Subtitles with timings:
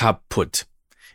[0.00, 0.66] kaputt.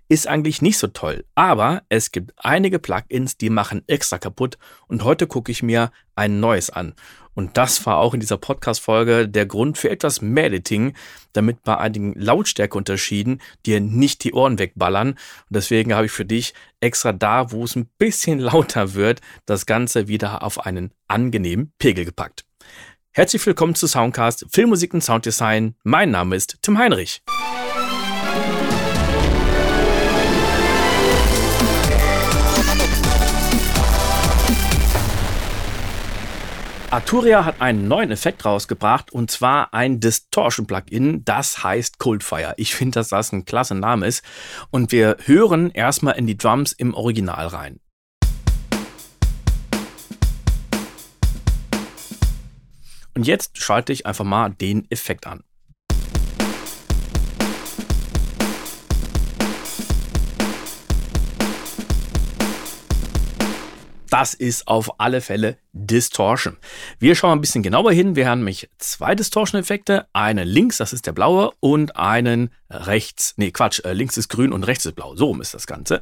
[0.10, 5.04] Ist eigentlich nicht so toll, aber es gibt einige Plugins, die machen extra kaputt und
[5.04, 6.94] heute gucke ich mir ein neues an.
[7.34, 10.94] Und das war auch in dieser Podcast-Folge der Grund für etwas mehr Editing,
[11.34, 15.14] damit bei einigen Lautstärkeunterschieden dir nicht die Ohren wegballern.
[15.14, 15.18] Und
[15.50, 20.08] deswegen habe ich für dich extra da, wo es ein bisschen lauter wird, das Ganze
[20.08, 22.46] wieder auf einen angenehmen Pegel gepackt.
[23.14, 25.74] Herzlich willkommen zu Soundcast Filmmusik und Sounddesign.
[25.84, 27.24] Mein Name ist Tim Heinrich.
[36.96, 42.54] Arturia hat einen neuen Effekt rausgebracht und zwar ein Distortion-Plugin, das heißt Coldfire.
[42.56, 44.24] Ich finde, dass das ein klasse Name ist
[44.72, 47.82] und wir hören erstmal in die Drums im Original rein.
[53.14, 55.44] Und jetzt schalte ich einfach mal den Effekt an.
[64.16, 66.56] Das ist auf alle Fälle Distortion.
[67.00, 68.16] Wir schauen ein bisschen genauer hin.
[68.16, 70.08] Wir haben nämlich zwei Distortion-Effekte.
[70.14, 73.34] Einen links, das ist der blaue, und einen rechts.
[73.36, 75.18] Nee, Quatsch, äh, links ist grün und rechts ist blau.
[75.18, 76.02] So ist das Ganze.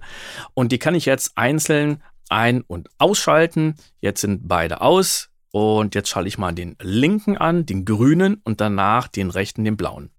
[0.53, 3.77] Und die kann ich jetzt einzeln ein- und ausschalten.
[3.99, 5.31] Jetzt sind beide aus.
[5.49, 9.75] Und jetzt schalte ich mal den linken an, den grünen und danach den rechten, den
[9.75, 10.11] blauen.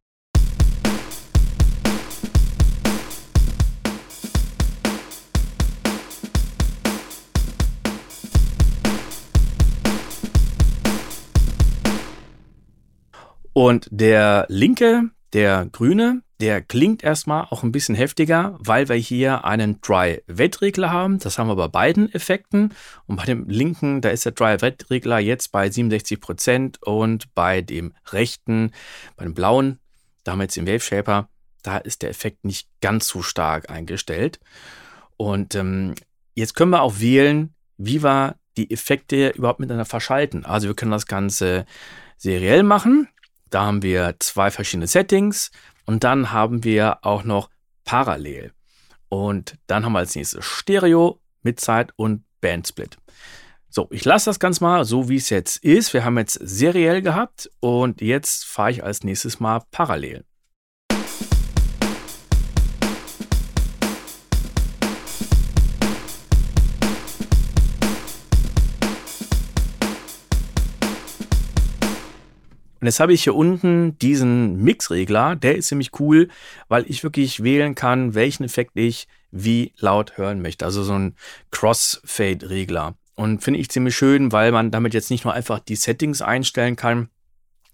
[13.54, 19.44] Und der linke, der grüne, der klingt erstmal auch ein bisschen heftiger, weil wir hier
[19.44, 21.20] einen Dry-Wet-Regler haben.
[21.20, 22.74] Das haben wir bei beiden Effekten.
[23.06, 28.72] Und bei dem linken, da ist der Dry-Wet-Regler jetzt bei 67% und bei dem rechten,
[29.16, 29.78] bei dem blauen,
[30.24, 31.28] da haben wir jetzt den Wave Shaper,
[31.62, 34.40] da ist der Effekt nicht ganz so stark eingestellt.
[35.16, 35.94] Und ähm,
[36.34, 40.44] jetzt können wir auch wählen, wie wir die Effekte überhaupt miteinander verschalten.
[40.44, 41.66] Also wir können das Ganze
[42.16, 43.08] seriell machen.
[43.54, 45.52] Da haben wir zwei verschiedene Settings
[45.86, 47.50] und dann haben wir auch noch
[47.84, 48.52] parallel.
[49.08, 52.96] Und dann haben wir als nächstes Stereo, Midzeit und Bandsplit.
[53.68, 55.94] So, ich lasse das Ganze mal so, wie es jetzt ist.
[55.94, 60.24] Wir haben jetzt seriell gehabt und jetzt fahre ich als nächstes mal parallel.
[72.84, 76.28] Und jetzt habe ich hier unten diesen Mixregler, der ist ziemlich cool,
[76.68, 80.66] weil ich wirklich wählen kann, welchen Effekt ich wie laut hören möchte.
[80.66, 81.16] Also so ein
[81.50, 82.94] Crossfade-Regler.
[83.14, 86.76] Und finde ich ziemlich schön, weil man damit jetzt nicht nur einfach die Settings einstellen
[86.76, 87.08] kann,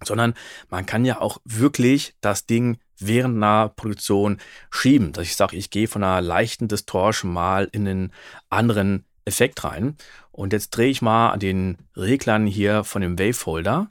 [0.01, 0.33] sondern
[0.69, 4.37] man kann ja auch wirklich das Ding während einer Produktion
[4.69, 5.11] schieben.
[5.11, 8.13] Dass ich sage, ich gehe von einer leichten Distortion mal in einen
[8.49, 9.97] anderen Effekt rein.
[10.31, 13.89] Und jetzt drehe ich mal den Reglern hier von dem Wavefolder.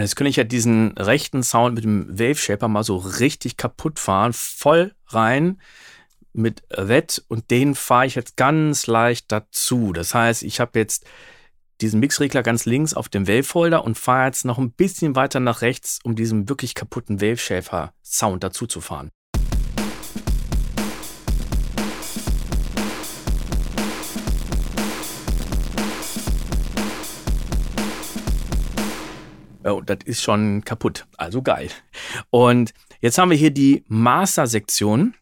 [0.00, 3.98] Jetzt könnte ich ja diesen rechten Sound mit dem Wave Shaper mal so richtig kaputt
[3.98, 5.60] fahren, voll rein
[6.32, 9.92] mit Wett und den fahre ich jetzt ganz leicht dazu.
[9.92, 11.04] Das heißt, ich habe jetzt
[11.80, 15.62] diesen Mixregler ganz links auf dem Wave-Folder und fahre jetzt noch ein bisschen weiter nach
[15.62, 19.10] rechts, um diesen wirklich kaputten Wave Shaper Sound dazu zu fahren.
[29.70, 31.06] Oh, das ist schon kaputt.
[31.16, 31.68] Also geil.
[32.30, 35.14] Und jetzt haben wir hier die Master-Sektion.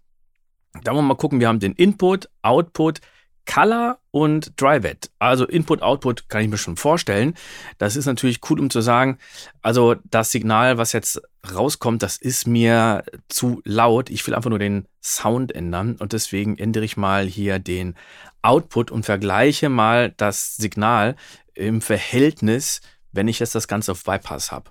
[0.85, 1.41] Da wollen wir mal gucken.
[1.41, 3.01] Wir haben den Input, Output,
[3.47, 5.11] Color und Dry-Wet.
[5.19, 7.35] Also Input, Output kann ich mir schon vorstellen.
[7.79, 9.19] Das ist natürlich cool, um zu sagen,
[9.63, 11.23] also das Signal, was jetzt
[11.55, 14.11] rauskommt, das ist mir zu laut.
[14.11, 17.95] Ich will einfach nur den Sound ändern und deswegen ändere ich mal hier den
[18.43, 21.17] Output und vergleiche mal das Signal
[21.55, 22.81] im Verhältnis
[23.13, 24.71] wenn ich jetzt das Ganze auf Bypass habe.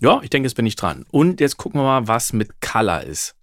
[0.00, 1.04] Ja, ich denke, jetzt bin ich dran.
[1.12, 3.36] Und jetzt gucken wir mal, was mit Color ist.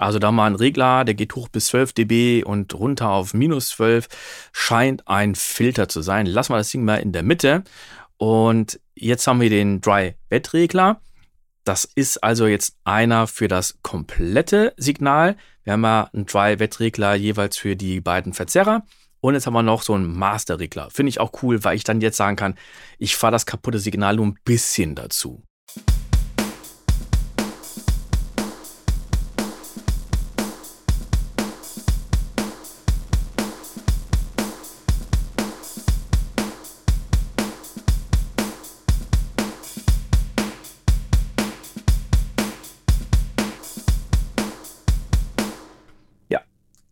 [0.00, 3.68] Also da mal ein Regler, der geht hoch bis 12 dB und runter auf minus
[3.68, 4.08] 12,
[4.52, 6.24] scheint ein Filter zu sein.
[6.24, 7.64] Lassen wir das Ding mal in der Mitte.
[8.16, 11.00] Und jetzt haben wir den Dry Bed Regler.
[11.64, 15.36] Das ist also jetzt einer für das komplette Signal.
[15.64, 18.84] Wir haben ja einen Dry Wet Regler jeweils für die beiden Verzerrer.
[19.20, 20.90] Und jetzt haben wir noch so einen Master Regler.
[20.90, 22.54] Finde ich auch cool, weil ich dann jetzt sagen kann,
[22.98, 25.42] ich fahre das kaputte Signal nur ein bisschen dazu.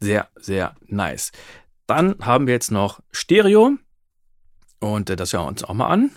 [0.09, 1.33] Sehr, sehr nice.
[1.87, 3.77] Dann haben wir jetzt noch Stereo.
[4.81, 6.11] Und äh, das hören wir uns auch mal an.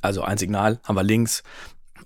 [0.00, 1.42] Also ein Signal haben wir links,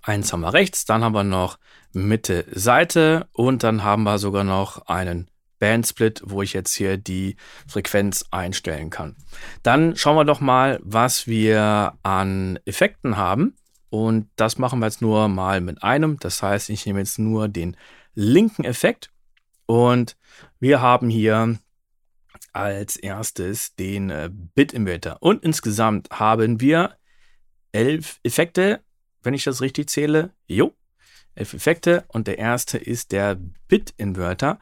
[0.03, 1.59] eins haben wir rechts, dann haben wir noch
[1.93, 7.37] Mitte Seite und dann haben wir sogar noch einen Bandsplit, wo ich jetzt hier die
[7.67, 9.17] Frequenz einstellen kann.
[9.63, 13.57] Dann schauen wir doch mal, was wir an Effekten haben.
[13.91, 16.19] Und das machen wir jetzt nur mal mit einem.
[16.19, 17.77] Das heißt, ich nehme jetzt nur den
[18.15, 19.11] linken Effekt.
[19.67, 20.17] Und
[20.61, 21.59] wir haben hier
[22.53, 25.19] als erstes den äh, Bit-Inverter.
[25.21, 26.97] Und insgesamt haben wir
[27.73, 28.81] elf Effekte,
[29.23, 30.33] wenn ich das richtig zähle.
[30.47, 30.75] Jo,
[31.35, 33.39] elf Effekte und der erste ist der
[33.69, 34.59] Bit-Inverter.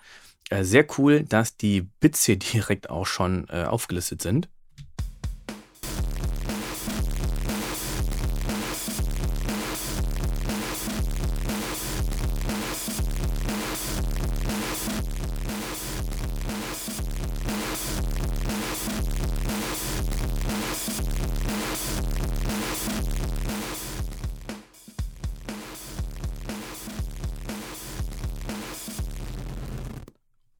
[0.50, 4.48] Äh, sehr cool, dass die Bits hier direkt auch schon äh, aufgelistet sind.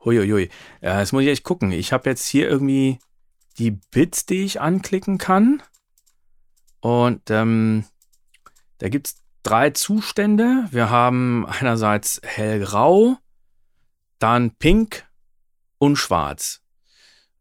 [0.07, 0.49] Uiuiui.
[0.81, 1.73] Ja, das muss ich echt gucken.
[1.73, 2.99] Ich habe jetzt hier irgendwie
[3.59, 5.63] die Bits, die ich anklicken kann.
[6.81, 7.85] Und ähm,
[8.79, 10.69] da gibt es drei Zustände.
[10.71, 13.17] Wir haben einerseits hellgrau,
[14.19, 15.05] dann pink
[15.79, 16.63] und schwarz.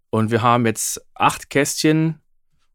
[0.09, 2.21] Und wir haben jetzt acht Kästchen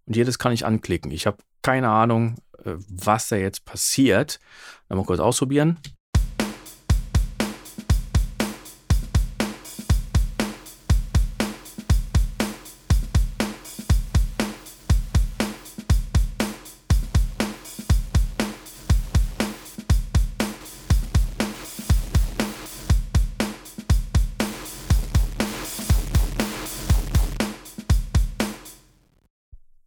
[0.06, 1.10] und jedes kann ich anklicken.
[1.10, 4.38] Ich habe keine Ahnung, äh, was da jetzt passiert.
[4.88, 5.78] Mal kurz ausprobieren.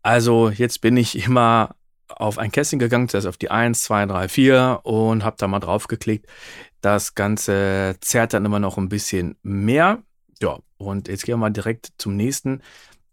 [0.04, 1.76] Also jetzt bin ich immer
[2.10, 5.60] auf ein Kästchen gegangen, zuerst auf die 1, 2, 3, 4 und habe da mal
[5.60, 6.28] drauf geklickt.
[6.82, 10.04] Das Ganze zerrt dann immer noch ein bisschen mehr.
[10.42, 12.62] Ja, und jetzt gehen wir mal direkt zum nächsten.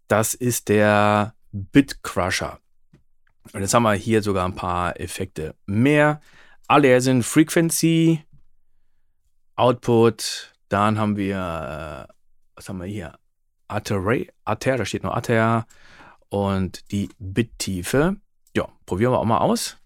[0.07, 2.59] Das ist der Bit Crusher.
[3.53, 6.21] Und jetzt haben wir hier sogar ein paar Effekte mehr.
[6.67, 8.23] Alle sind Frequency,
[9.55, 12.13] Output, dann haben wir, äh,
[12.55, 13.17] was haben wir hier?
[13.67, 15.65] Artery, Arter, da steht noch Arter,
[16.31, 18.15] und die Bittiefe.
[18.55, 19.77] Ja, probieren wir auch mal aus.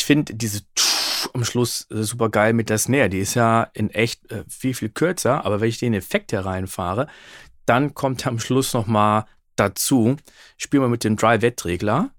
[0.00, 0.62] Ich finde diese
[1.34, 3.10] am Schluss äh, super geil mit der Snare.
[3.10, 6.40] Die ist ja in echt äh, viel, viel kürzer, aber wenn ich den Effekt hier
[6.40, 7.06] reinfahre,
[7.66, 9.26] dann kommt am Schluss nochmal
[9.56, 10.16] dazu.
[10.56, 12.10] Spielen wir mit dem Dry-Wet-Regler.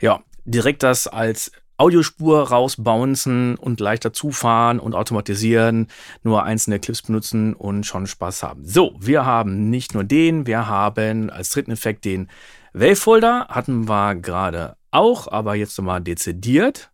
[0.00, 1.50] Ja, direkt das als
[1.82, 5.88] Audiospur rausbouncen und leichter zufahren und automatisieren,
[6.22, 8.64] nur einzelne Clips benutzen und schon Spaß haben.
[8.64, 12.28] So, wir haben nicht nur den, wir haben als dritten Effekt den
[12.72, 16.92] Wavefolder, hatten wir gerade auch, aber jetzt nochmal dezidiert.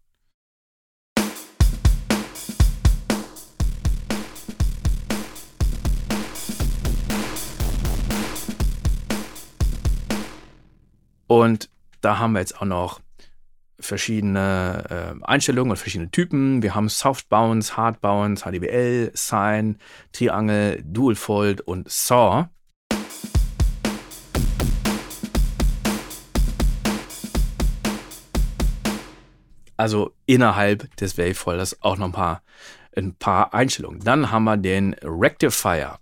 [11.26, 11.68] Und
[12.00, 13.00] da haben wir jetzt auch noch
[13.80, 16.62] verschiedene äh, Einstellungen und verschiedene Typen.
[16.62, 19.76] Wir haben Soft Bounce, Hard Bounce, HDBL, Sine,
[20.12, 22.48] Triangle, Dual Fold und Saw.
[29.76, 32.42] Also innerhalb des Wavefolders auch noch ein paar,
[32.96, 34.00] ein paar Einstellungen.
[34.00, 36.00] Dann haben wir den Rectifier.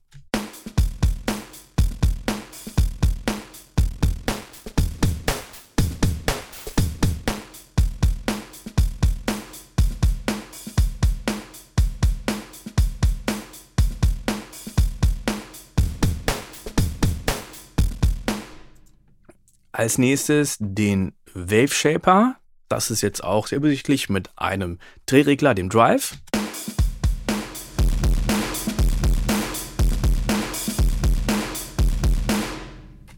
[19.78, 22.36] Als nächstes den Wave Shaper.
[22.70, 26.16] Das ist jetzt auch sehr übersichtlich mit einem Drehregler, dem Drive.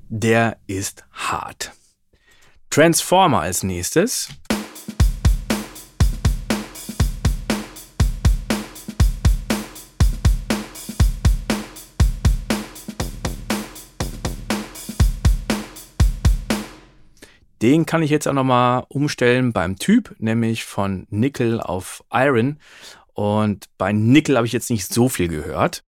[0.09, 1.71] Der ist hart.
[2.71, 4.29] Transformer als nächstes.
[17.61, 22.61] Den kann ich jetzt auch nochmal umstellen beim Typ, nämlich von Nickel auf Iron.
[23.15, 25.83] Und bei Nickel habe ich jetzt nicht so viel gehört.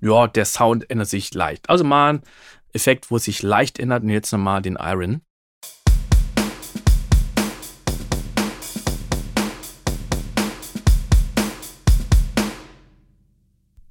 [0.00, 1.70] Ja, der Sound ändert sich leicht.
[1.70, 2.22] Also mal ein
[2.72, 4.02] Effekt, wo es sich leicht ändert.
[4.02, 5.22] Und jetzt nochmal den Iron.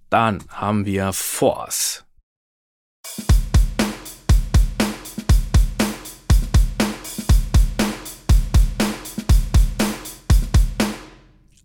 [0.09, 2.05] Dann haben wir Force.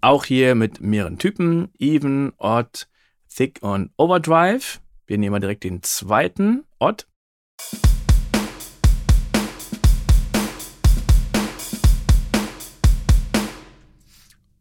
[0.02, 2.86] Auch hier mit mehreren Typen, Even, Odd,
[3.28, 4.80] Thick und Overdrive.
[5.06, 7.06] Wir nehmen mal direkt den zweiten, Odd.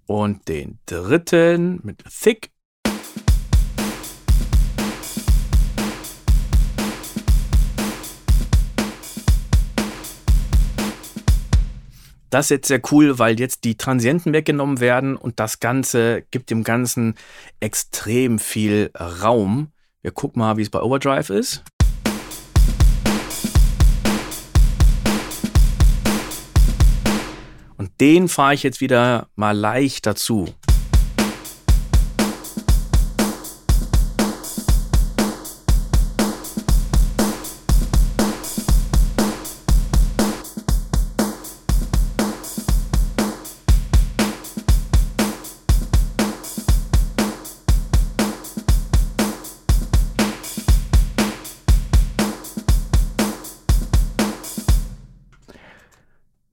[0.05, 2.51] Und den dritten mit Thick
[12.29, 16.51] Das ist jetzt sehr cool, weil jetzt die Transienten weggenommen werden und das Ganze gibt
[16.51, 17.15] dem Ganzen
[17.59, 19.71] extrem viel Raum.
[20.03, 21.63] Wir gucken mal, wie es bei Overdrive ist.
[27.77, 30.53] Und den fahre ich jetzt wieder mal leicht dazu.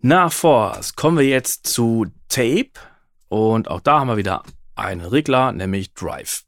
[0.08, 2.70] Nach Force kommen wir jetzt zu Tape
[3.26, 4.44] und auch da haben wir wieder
[4.76, 6.44] einen Regler, nämlich Drive.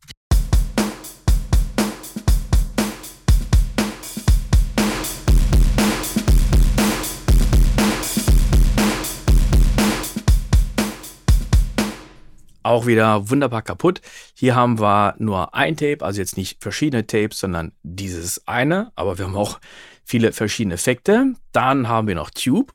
[12.63, 14.03] auch wieder wunderbar kaputt.
[14.35, 19.19] Hier haben wir nur ein Tape, also jetzt nicht verschiedene Tapes, sondern dieses eine, aber
[19.19, 19.59] wir haben auch
[20.05, 21.33] viele verschiedene Effekte.
[21.51, 22.71] Dann haben wir noch Tube.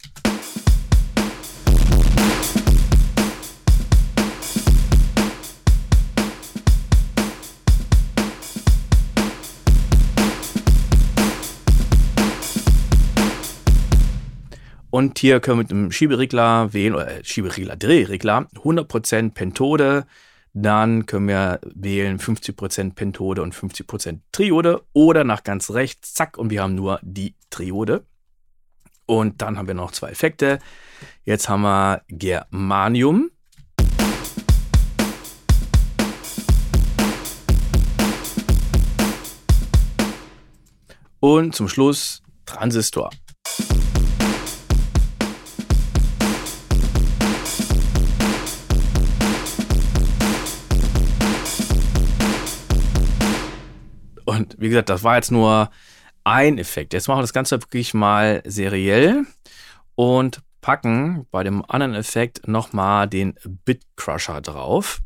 [14.94, 20.06] Und hier können wir mit dem Schieberegler wählen, oder äh, Schieberegler, Drehregler, 100% Pentode.
[20.54, 26.52] Dann können wir wählen 50% Pentode und 50% Triode oder nach ganz rechts, zack, und
[26.52, 28.06] wir haben nur die Triode.
[29.08, 30.60] Und dann haben wir noch zwei Effekte.
[31.24, 33.32] Jetzt haben wir Germanium.
[41.20, 43.10] Und zum Schluss Transistor.
[54.44, 55.70] Und wie gesagt, das war jetzt nur
[56.26, 56.94] ein Effekt.
[56.94, 59.26] Jetzt machen wir das Ganze wirklich mal seriell
[59.96, 63.36] und packen bei dem anderen Effekt nochmal den
[63.66, 65.02] Bit Crusher drauf.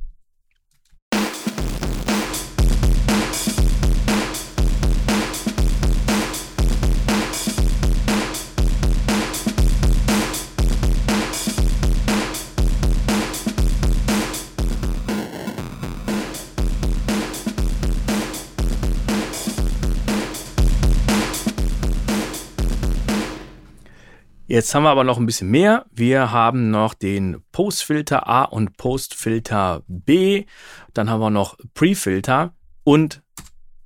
[24.50, 25.86] Jetzt haben wir aber noch ein bisschen mehr.
[25.92, 30.46] Wir haben noch den Postfilter A und Postfilter B.
[30.94, 32.54] Dann haben wir noch Prefilter
[32.86, 33.22] und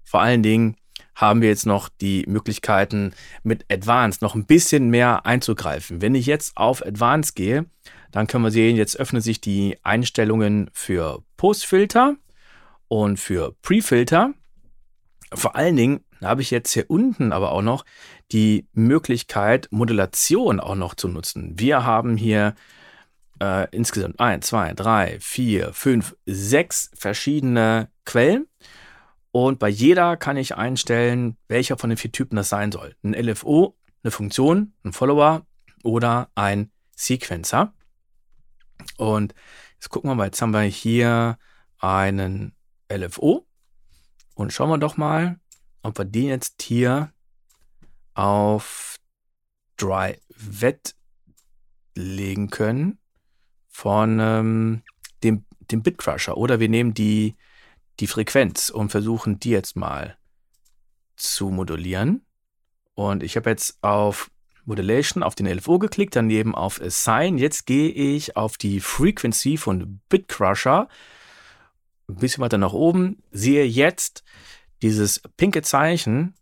[0.03, 0.75] vor allen Dingen
[1.15, 5.99] haben wir jetzt noch die Möglichkeiten mit Advanced noch ein bisschen mehr einzugreifen.
[5.99, 7.65] Wenn ich jetzt auf Advanced gehe,
[8.11, 12.17] dann können wir sehen, jetzt öffnen sich die Einstellungen für Postfilter
[12.87, 14.35] und für Prefilter.
[15.33, 17.85] Vor allen Dingen habe ich jetzt hier unten aber auch noch
[18.31, 21.53] die Möglichkeit, Modulation auch noch zu nutzen.
[21.57, 22.55] Wir haben hier
[23.41, 28.47] äh, insgesamt 1, 2, 3, 4, 5, 6 verschiedene Quellen.
[29.31, 32.95] Und bei jeder kann ich einstellen, welcher von den vier Typen das sein soll.
[33.03, 35.45] Ein LFO, eine Funktion, ein Follower
[35.83, 37.73] oder ein Sequencer.
[38.97, 39.33] Und
[39.75, 41.37] jetzt gucken wir mal, jetzt haben wir hier
[41.79, 42.53] einen
[42.91, 43.47] LFO.
[44.35, 45.39] Und schauen wir doch mal,
[45.83, 47.11] ob wir den jetzt hier
[48.13, 48.97] auf
[49.77, 50.95] Dry Wet
[51.95, 52.99] legen können
[53.67, 54.83] von ähm,
[55.23, 56.37] dem, dem Bitcrusher.
[56.37, 57.35] Oder wir nehmen die,
[57.99, 60.17] die Frequenz und versuchen die jetzt mal
[61.15, 62.25] zu modulieren.
[62.93, 64.29] Und ich habe jetzt auf
[64.65, 67.37] Modulation auf den LFO geklickt, daneben auf Assign.
[67.37, 70.87] Jetzt gehe ich auf die Frequency von Bitcrusher.
[72.07, 73.23] Ein bisschen weiter nach oben.
[73.31, 74.23] Sehe jetzt
[74.81, 76.35] dieses pinke Zeichen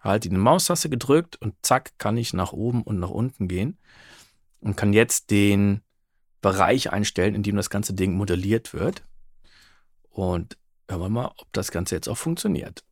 [0.00, 3.78] halte die Maustaste gedrückt und zack, kann ich nach oben und nach unten gehen
[4.60, 5.82] und kann jetzt den
[6.40, 9.02] Bereich einstellen, in dem das ganze Ding modelliert wird.
[10.10, 10.56] Und
[10.88, 12.84] hören wir mal, ob das Ganze jetzt auch funktioniert.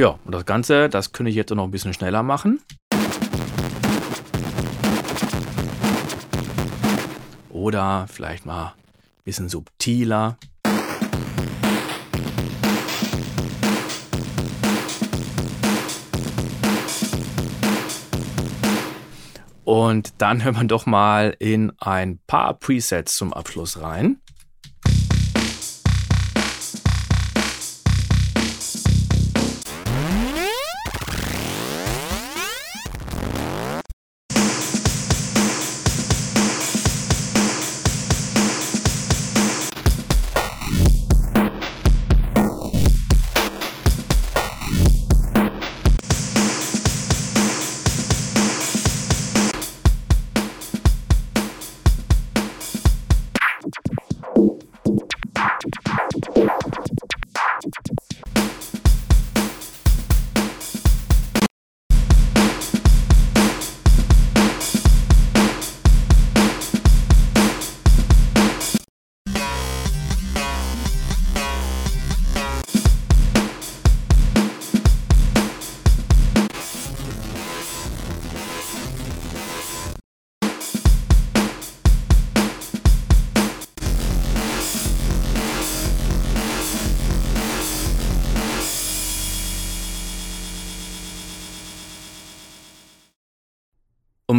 [0.00, 2.62] Ja, und das Ganze, das könnte ich jetzt noch ein bisschen schneller machen.
[7.50, 10.38] Oder vielleicht mal ein bisschen subtiler.
[19.64, 24.18] Und dann hören wir doch mal in ein paar Presets zum Abschluss rein.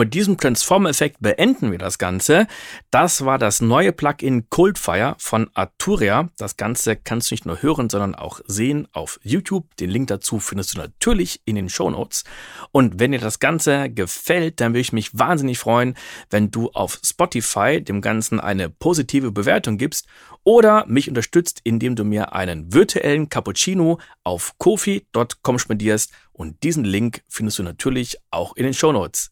[0.01, 2.47] Mit diesem Transform-Effekt beenden wir das Ganze.
[2.89, 6.27] Das war das neue Plugin Coldfire von Arturia.
[6.37, 9.75] Das Ganze kannst du nicht nur hören, sondern auch sehen auf YouTube.
[9.75, 12.23] Den Link dazu findest du natürlich in den Show Notes.
[12.71, 15.93] Und wenn dir das Ganze gefällt, dann würde ich mich wahnsinnig freuen,
[16.31, 20.07] wenn du auf Spotify dem Ganzen eine positive Bewertung gibst
[20.43, 26.11] oder mich unterstützt, indem du mir einen virtuellen Cappuccino auf kofi.com spendierst.
[26.33, 29.31] Und diesen Link findest du natürlich auch in den Show Notes.